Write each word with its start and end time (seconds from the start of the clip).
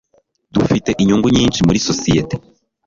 Dufite 0.53 0.89
inyungu 1.01 1.27
nyinshi 1.37 1.59
muri 1.67 1.79
sosiyete 1.87 2.35